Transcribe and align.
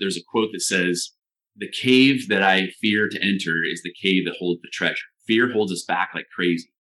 There's 0.00 0.16
a 0.16 0.24
quote 0.28 0.48
that 0.52 0.62
says, 0.62 1.10
The 1.56 1.70
cave 1.70 2.28
that 2.28 2.42
I 2.42 2.68
fear 2.80 3.08
to 3.08 3.22
enter 3.22 3.54
is 3.70 3.82
the 3.82 3.94
cave 4.02 4.24
that 4.24 4.36
holds 4.38 4.62
the 4.62 4.70
treasure. 4.72 4.96
Fear 5.26 5.52
holds 5.52 5.70
us 5.70 5.84
back 5.86 6.10
like 6.14 6.26
crazy. 6.34 6.72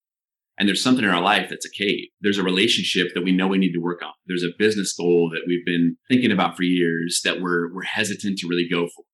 And 0.57 0.67
there's 0.67 0.83
something 0.83 1.05
in 1.05 1.11
our 1.11 1.21
life 1.21 1.47
that's 1.49 1.65
a 1.65 1.71
cave. 1.71 2.07
There's 2.19 2.37
a 2.37 2.43
relationship 2.43 3.13
that 3.13 3.23
we 3.23 3.31
know 3.31 3.47
we 3.47 3.57
need 3.57 3.71
to 3.71 3.79
work 3.79 4.01
on. 4.03 4.11
There's 4.27 4.43
a 4.43 4.57
business 4.57 4.93
goal 4.93 5.29
that 5.31 5.43
we've 5.47 5.65
been 5.65 5.95
thinking 6.09 6.33
about 6.33 6.57
for 6.57 6.63
years 6.63 7.21
that 7.23 7.39
we're, 7.39 7.73
we're 7.73 7.83
hesitant 7.83 8.39
to 8.39 8.47
really 8.47 8.67
go 8.69 8.87
for. 8.87 9.05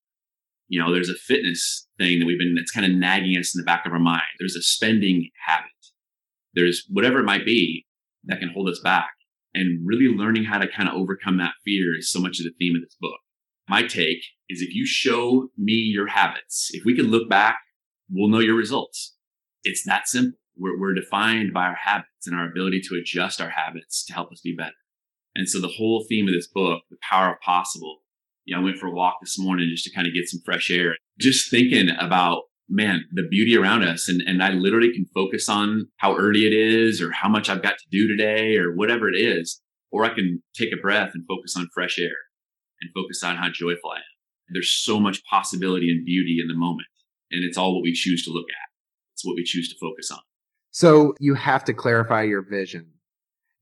You 0.68 0.82
know, 0.82 0.92
there's 0.92 1.08
a 1.08 1.14
fitness 1.14 1.86
thing 1.98 2.18
that 2.18 2.26
we've 2.26 2.38
been, 2.38 2.56
that's 2.56 2.72
kind 2.72 2.84
of 2.84 2.98
nagging 2.98 3.38
us 3.38 3.54
in 3.54 3.60
the 3.60 3.64
back 3.64 3.86
of 3.86 3.92
our 3.92 4.00
mind. 4.00 4.22
There's 4.40 4.56
a 4.56 4.62
spending 4.62 5.30
habit. 5.46 5.70
There's 6.54 6.84
whatever 6.90 7.20
it 7.20 7.26
might 7.26 7.44
be 7.44 7.86
that 8.24 8.40
can 8.40 8.48
hold 8.48 8.68
us 8.68 8.80
back. 8.82 9.10
And 9.54 9.86
really 9.86 10.08
learning 10.08 10.44
how 10.44 10.58
to 10.58 10.66
kind 10.66 10.88
of 10.88 10.96
overcome 10.96 11.38
that 11.38 11.54
fear 11.64 11.96
is 11.96 12.10
so 12.10 12.18
much 12.18 12.40
of 12.40 12.44
the 12.44 12.52
theme 12.58 12.74
of 12.74 12.82
this 12.82 12.96
book. 13.00 13.20
My 13.68 13.82
take 13.82 14.22
is 14.48 14.62
if 14.62 14.74
you 14.74 14.86
show 14.86 15.48
me 15.58 15.72
your 15.72 16.06
habits, 16.06 16.70
if 16.72 16.84
we 16.84 16.94
can 16.94 17.06
look 17.06 17.28
back, 17.28 17.58
we'll 18.08 18.28
know 18.28 18.38
your 18.38 18.54
results. 18.54 19.16
It's 19.64 19.84
that 19.86 20.06
simple. 20.06 20.38
We're, 20.56 20.78
we're 20.78 20.94
defined 20.94 21.52
by 21.52 21.64
our 21.64 21.74
habits 21.74 22.26
and 22.26 22.36
our 22.36 22.48
ability 22.48 22.80
to 22.82 22.98
adjust 23.00 23.40
our 23.40 23.50
habits 23.50 24.04
to 24.06 24.14
help 24.14 24.30
us 24.30 24.40
be 24.40 24.54
better. 24.56 24.76
And 25.34 25.48
so 25.48 25.60
the 25.60 25.68
whole 25.68 26.06
theme 26.08 26.28
of 26.28 26.34
this 26.34 26.46
book, 26.46 26.82
the 26.90 26.96
power 27.02 27.32
of 27.32 27.40
possible, 27.40 27.98
you 28.44 28.54
know, 28.54 28.62
I 28.62 28.64
went 28.64 28.78
for 28.78 28.86
a 28.86 28.92
walk 28.92 29.16
this 29.20 29.38
morning 29.38 29.68
just 29.70 29.84
to 29.84 29.92
kind 29.92 30.06
of 30.06 30.14
get 30.14 30.28
some 30.28 30.40
fresh 30.44 30.70
air, 30.70 30.96
just 31.18 31.50
thinking 31.50 31.90
about, 31.98 32.44
man, 32.68 33.04
the 33.12 33.26
beauty 33.28 33.56
around 33.56 33.82
us. 33.82 34.08
And, 34.08 34.22
and 34.22 34.42
I 34.42 34.50
literally 34.50 34.92
can 34.92 35.06
focus 35.12 35.48
on 35.48 35.88
how 35.96 36.16
early 36.16 36.46
it 36.46 36.52
is 36.52 37.02
or 37.02 37.10
how 37.10 37.28
much 37.28 37.50
I've 37.50 37.62
got 37.62 37.76
to 37.78 37.84
do 37.90 38.06
today 38.06 38.56
or 38.56 38.74
whatever 38.74 39.08
it 39.08 39.16
is. 39.16 39.60
Or 39.90 40.04
I 40.04 40.14
can 40.14 40.42
take 40.54 40.72
a 40.72 40.80
breath 40.80 41.10
and 41.14 41.26
focus 41.26 41.56
on 41.56 41.68
fresh 41.74 41.98
air 41.98 42.25
and 42.80 42.90
focus 42.94 43.22
on 43.22 43.36
how 43.36 43.48
joyful 43.48 43.90
I 43.90 43.98
am. 43.98 44.02
There's 44.50 44.70
so 44.70 45.00
much 45.00 45.24
possibility 45.24 45.90
and 45.90 46.04
beauty 46.04 46.38
in 46.40 46.48
the 46.48 46.54
moment. 46.54 46.86
And 47.30 47.44
it's 47.44 47.58
all 47.58 47.74
what 47.74 47.82
we 47.82 47.92
choose 47.92 48.24
to 48.24 48.30
look 48.30 48.46
at. 48.48 48.68
It's 49.14 49.24
what 49.24 49.34
we 49.34 49.44
choose 49.44 49.68
to 49.70 49.76
focus 49.80 50.10
on. 50.10 50.20
So 50.70 51.14
you 51.18 51.34
have 51.34 51.64
to 51.64 51.74
clarify 51.74 52.22
your 52.22 52.42
vision. 52.42 52.86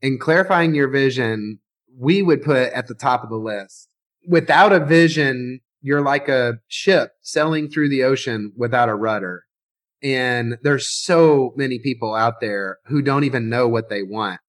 In 0.03 0.19
clarifying 0.19 0.75
your 0.75 0.89
vision, 0.89 1.61
we 1.97 2.23
would 2.23 2.43
put 2.43 2.73
at 2.73 2.89
the 2.89 2.95
top 2.95 3.23
of 3.23 3.31
the 3.31 3.37
list. 3.37 3.89
Without 4.27 4.73
a 4.73 4.84
vision, 4.84 5.61
you're 5.81 6.03
like 6.03 6.28
a 6.28 6.55
ship 6.69 7.12
sailing 7.23 7.71
through 7.71 7.89
the 7.89 8.03
ocean 8.03 8.53
without 8.56 8.89
a 8.89 8.95
rudder. 8.95 9.45
And 10.03 10.59
there's 10.62 10.91
so 10.91 11.55
many 11.56 11.78
people 11.78 12.15
out 12.15 12.41
there 12.41 12.78
who 12.87 13.01
don't 13.01 13.25
even 13.25 13.49
know 13.49 13.69
what 13.69 13.89
they 13.89 14.03
want. 14.03 14.41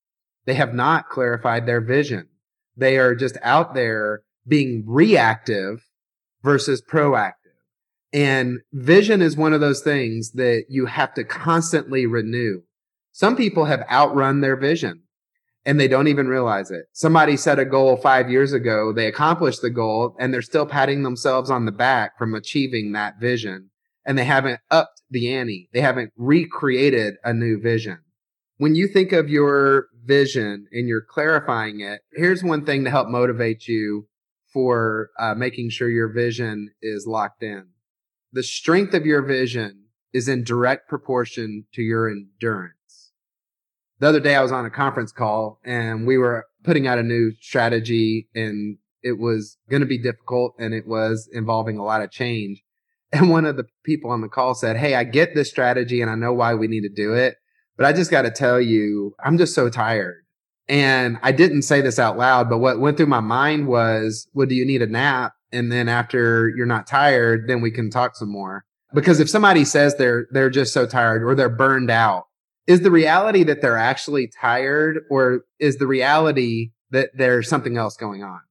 They 0.46 0.56
have 0.56 0.74
not 0.74 1.08
clarified 1.08 1.66
their 1.66 1.82
vision. 1.82 2.28
They 2.76 2.98
are 2.98 3.16
just 3.16 3.38
out 3.42 3.74
there 3.74 4.24
being 4.48 4.84
reactive 4.86 5.86
versus 6.44 6.82
proactive. 6.82 7.34
And 8.14 8.60
vision 8.72 9.22
is 9.22 9.36
one 9.36 9.54
of 9.54 9.62
those 9.62 9.82
things 9.82 10.32
that 10.34 10.66
you 10.70 10.86
have 10.86 11.14
to 11.16 11.24
constantly 11.24 12.06
renew. 12.06 12.62
Some 13.12 13.36
people 13.36 13.66
have 13.66 13.86
outrun 13.92 14.42
their 14.42 14.56
vision 14.56 15.04
and 15.66 15.80
they 15.80 15.88
don't 15.88 16.08
even 16.08 16.28
realize 16.28 16.70
it. 16.70 16.86
Somebody 16.94 17.36
set 17.36 17.60
a 17.60 17.66
goal 17.66 17.98
five 17.98 18.30
years 18.30 18.54
ago. 18.54 18.94
They 18.94 19.08
accomplished 19.08 19.62
the 19.62 19.70
goal 19.70 20.16
and 20.20 20.34
they're 20.34 20.42
still 20.42 20.66
patting 20.66 21.04
themselves 21.04 21.50
on 21.50 21.66
the 21.66 21.72
back 21.72 22.18
from 22.18 22.36
achieving 22.36 22.92
that 22.92 23.20
vision. 23.20 23.72
And 24.06 24.18
they 24.18 24.26
haven't 24.26 24.60
upped 24.70 25.02
the 25.10 25.34
ante. 25.34 25.70
They 25.74 25.82
haven't 25.82 26.14
recreated 26.16 27.16
a 27.24 27.34
new 27.34 27.60
vision. 27.60 28.00
When 28.58 28.76
you 28.76 28.88
think 28.88 29.12
of 29.12 29.30
your 29.30 29.88
vision 30.06 30.68
and 30.72 30.88
you're 30.88 31.02
clarifying 31.02 31.82
it, 31.82 32.02
here's 32.14 32.44
one 32.44 32.66
thing 32.66 32.84
to 32.84 32.92
help 32.92 33.08
motivate 33.10 33.68
you 33.68 34.08
for 34.56 35.12
uh, 35.20 35.36
making 35.36 35.70
sure 35.70 35.90
your 35.90 36.08
vision 36.08 36.72
is 36.82 37.06
locked 37.06 37.44
in 37.44 37.68
the 38.36 38.44
strength 38.44 38.94
of 38.94 39.06
your 39.06 39.22
vision 39.22 39.86
is 40.14 40.28
in 40.28 40.44
direct 40.44 40.90
proportion 40.90 41.66
to 41.74 41.82
your 41.82 42.10
endurance. 42.10 43.14
The 44.00 44.10
other 44.10 44.20
day 44.20 44.36
I 44.36 44.42
was 44.42 44.52
on 44.52 44.66
a 44.66 44.70
conference 44.70 45.14
call 45.14 45.62
and 45.64 46.06
we 46.06 46.18
were 46.18 46.46
putting 46.66 46.86
out 46.86 47.00
a 47.00 47.04
new 47.04 47.32
strategy 47.40 48.28
and 48.36 48.78
it 49.02 49.18
was 49.20 49.58
going 49.70 49.80
to 49.80 49.88
be 49.88 49.98
difficult 49.98 50.54
and 50.60 50.74
it 50.74 50.86
was 50.86 51.30
involving 51.32 51.78
a 51.78 51.84
lot 51.84 52.02
of 52.02 52.12
change. 52.12 52.62
And 53.14 53.30
one 53.30 53.46
of 53.46 53.56
the 53.56 53.68
people 53.86 54.12
on 54.12 54.20
the 54.20 54.28
call 54.28 54.54
said, 54.54 54.76
Hey, 54.76 54.96
I 54.96 55.06
get 55.06 55.36
this 55.36 55.50
strategy 55.50 56.02
and 56.02 56.12
I 56.12 56.16
know 56.16 56.34
why 56.34 56.56
we 56.56 56.68
need 56.68 56.82
to 56.82 56.90
do 56.90 57.14
it, 57.14 57.36
but 57.78 57.86
I 57.86 57.94
just 57.94 58.12
got 58.12 58.24
to 58.24 58.32
tell 58.32 58.60
you, 58.60 59.16
I'm 59.24 59.38
just 59.38 59.56
so 59.56 59.70
tired. 59.70 60.25
And 60.68 61.20
I 61.22 61.32
didn't 61.32 61.62
say 61.62 61.82
this 61.82 62.00
out 62.00 62.18
loud, 62.18 62.50
but 62.50 62.58
what 62.58 62.80
went 62.80 62.98
through 62.98 63.06
my 63.06 63.20
mind 63.20 63.68
was, 63.68 64.28
well, 64.34 64.48
do 64.48 64.56
you 64.56 64.66
need 64.66 64.82
a 64.82 64.88
nap? 64.88 65.34
and 65.56 65.72
then 65.72 65.88
after 65.88 66.50
you're 66.50 66.66
not 66.66 66.86
tired, 66.86 67.48
then 67.48 67.62
we 67.62 67.72
can 67.72 67.90
talk 67.90 68.16
some 68.16 68.30
more. 68.30 68.66
Because 68.94 69.20
if 69.20 69.30
somebody 69.30 69.66
says 69.66 69.96
they're 69.96 70.28
they're 70.32 70.50
just 70.50 70.74
so 70.74 70.86
tired 70.86 71.24
or 71.24 71.34
they're 71.34 71.50
burned 71.50 71.90
out, 71.90 72.28
is 72.68 72.82
the 72.82 72.92
reality 72.92 73.44
that 73.44 73.62
they're 73.62 73.78
actually 73.78 74.28
tired 74.28 75.00
or 75.10 75.46
is 75.60 75.78
the 75.78 75.88
reality 75.88 76.72
that 76.92 77.10
there's 77.16 77.50
something 77.50 77.78
else 77.78 77.96
going 77.98 78.24
on? 78.24 78.42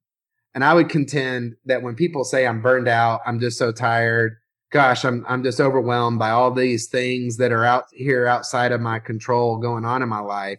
And 0.55 0.65
I 0.65 0.75
would 0.75 0.89
contend 0.89 1.57
that 1.67 1.83
when 1.83 1.95
people 1.95 2.25
say 2.25 2.47
I'm 2.47 2.63
burned 2.63 2.89
out, 2.89 3.21
I'm 3.27 3.41
just 3.41 3.59
so 3.59 3.71
tired, 3.71 4.37
gosh, 4.71 5.05
I'm 5.05 5.25
I'm 5.29 5.43
just 5.43 5.61
overwhelmed 5.61 6.19
by 6.19 6.31
all 6.31 6.51
these 6.51 6.89
things 6.89 7.37
that 7.37 7.53
are 7.53 7.65
out 7.65 7.85
here 7.93 8.27
outside 8.27 8.73
of 8.73 8.81
my 8.81 8.99
control 8.99 9.59
going 9.59 9.85
on 9.85 10.03
in 10.03 10.09
my 10.09 10.21
life, 10.21 10.59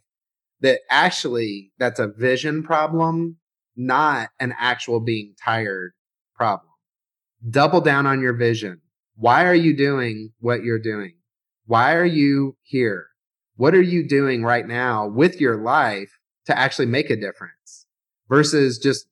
that 0.62 0.82
actually 0.90 1.72
that's 1.78 2.00
a 2.00 2.08
vision 2.08 2.64
problem, 2.64 3.38
not 3.76 4.30
an 4.40 4.54
actual 4.58 5.00
being 5.00 5.34
tired 5.44 5.92
problem. 6.36 6.72
Double 7.50 7.82
down 7.82 8.06
on 8.06 8.22
your 8.22 8.34
vision. 8.34 8.82
Why 9.16 9.46
are 9.46 9.56
you 9.56 9.76
doing 9.76 10.32
what 10.40 10.64
you're 10.64 10.80
doing? 10.80 11.16
Why 11.66 11.94
are 11.94 12.06
you 12.06 12.58
here? 12.64 13.08
What 13.56 13.74
are 13.74 13.82
you 13.82 14.08
doing 14.08 14.44
right 14.44 14.68
now 14.68 15.08
with 15.08 15.40
your 15.40 15.56
life 15.56 16.20
to 16.46 16.58
actually 16.58 16.88
make 16.88 17.10
a 17.10 17.16
difference 17.16 17.86
versus 18.30 18.78
just 18.78 19.08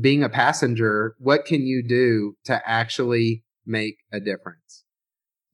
being 0.00 0.22
a 0.22 0.28
passenger? 0.28 1.16
What 1.18 1.44
can 1.44 1.62
you 1.62 1.82
do 1.86 2.36
to 2.44 2.62
actually 2.68 3.44
make 3.66 3.98
a 4.12 4.20
difference? 4.20 4.84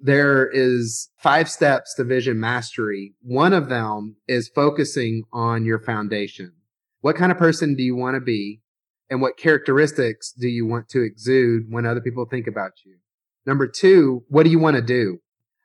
There 0.01 0.51
is 0.51 1.11
five 1.17 1.49
steps 1.49 1.95
to 1.95 2.05
vision 2.05 2.39
mastery. 2.41 3.15
One 3.23 3.53
of 3.53 3.69
them 3.69 4.17
is 4.29 4.49
focusing 4.49 5.25
on 5.33 5.65
your 5.65 5.79
foundation. 5.79 6.53
What 7.01 7.17
kind 7.17 7.33
of 7.33 7.39
person 7.39 7.75
do 7.75 7.83
you 7.83 7.97
want 7.97 8.17
to 8.17 8.21
be? 8.21 8.63
and 9.11 9.21
what 9.21 9.37
characteristics 9.37 10.33
do 10.33 10.49
you 10.49 10.67
want 10.67 10.89
to 10.91 11.03
exude 11.03 11.71
when 11.71 11.87
other 11.87 12.01
people 12.01 12.27
think 12.27 12.47
about 12.47 12.73
you? 12.85 12.97
Number 13.47 13.67
two, 13.67 14.25
what 14.29 14.45
do 14.45 14.51
you 14.51 14.59
want 14.59 14.77
to 14.77 14.83
do? 14.83 15.19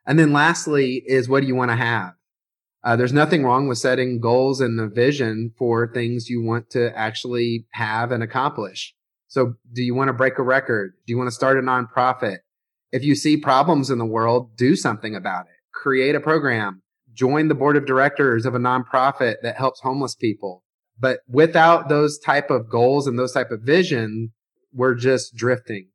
And 0.06 0.18
then 0.18 0.32
lastly 0.32 1.02
is 1.06 1.28
what 1.28 1.40
do 1.40 1.46
you 1.46 1.54
want 1.54 1.70
to 1.70 1.76
have? 1.76 2.12
Uh, 2.82 2.96
there's 2.96 3.12
nothing 3.12 3.44
wrong 3.44 3.68
with 3.68 3.78
setting 3.78 4.20
goals 4.20 4.60
and 4.60 4.78
the 4.78 4.86
vision 4.86 5.52
for 5.58 5.92
things 5.92 6.30
you 6.30 6.42
want 6.42 6.70
to 6.70 6.96
actually 6.96 7.66
have 7.72 8.10
and 8.10 8.22
accomplish. 8.22 8.94
So 9.28 9.54
do 9.72 9.82
you 9.82 9.94
want 9.94 10.08
to 10.08 10.14
break 10.14 10.38
a 10.38 10.42
record? 10.42 10.94
Do 11.06 11.12
you 11.12 11.18
want 11.18 11.28
to 11.28 11.34
start 11.34 11.58
a 11.58 11.60
nonprofit? 11.60 12.38
If 12.92 13.04
you 13.04 13.14
see 13.14 13.36
problems 13.36 13.90
in 13.90 13.98
the 13.98 14.04
world, 14.04 14.56
do 14.56 14.74
something 14.74 15.14
about 15.14 15.46
it. 15.46 15.52
Create 15.72 16.14
a 16.14 16.20
program. 16.20 16.82
Join 17.12 17.48
the 17.48 17.54
board 17.54 17.76
of 17.76 17.86
directors 17.86 18.46
of 18.46 18.54
a 18.54 18.58
nonprofit 18.58 19.36
that 19.42 19.56
helps 19.56 19.80
homeless 19.80 20.14
people. 20.14 20.64
But 20.98 21.20
without 21.28 21.88
those 21.88 22.18
type 22.18 22.50
of 22.50 22.68
goals 22.68 23.06
and 23.06 23.18
those 23.18 23.32
type 23.32 23.50
of 23.50 23.62
vision, 23.62 24.32
we're 24.72 24.94
just 24.94 25.34
drifting. 25.34 25.89